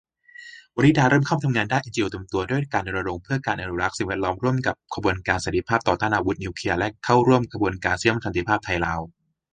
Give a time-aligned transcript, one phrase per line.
[0.75, 8.99] วนิดาเริ่มเข้ามาทำงานด้านเอ็นจีโอเต็มตัว ด้วยการรณรงค์เพื่อการอนุรักษ์สิ่งแวดล้อมร่วมกับขบวนการสันติภาพต่อต้าน อาวุธนิวเคลียร์ และเข้าร่วมขบวนการเชื่อมสันติภาพไทยลาว